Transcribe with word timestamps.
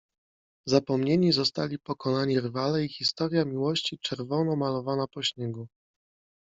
Zapomnieni 0.71 1.31
zostali 1.33 1.79
pokonani 1.79 2.39
rywale 2.39 2.85
i 2.85 2.89
historia 2.89 3.45
miłości 3.45 3.99
czerwono 4.01 4.55
malowana 4.55 5.07
po 5.07 5.23
śniegu. 5.23 5.67